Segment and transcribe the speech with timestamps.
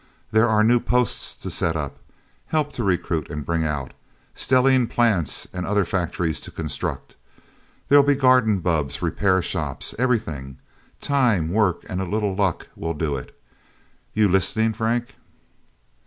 [0.31, 1.99] There are new posts to set up,
[2.47, 3.93] help to recruit and bring out,
[4.33, 7.15] stellene plants and other factories to construct.
[7.87, 10.57] There'll be garden bubbs, repair shops everything.
[11.01, 13.39] Time, work, and a little luck will do it.
[14.15, 15.17] You listening, Frank?"